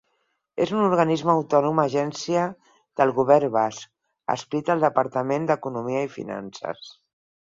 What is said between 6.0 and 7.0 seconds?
i Finances.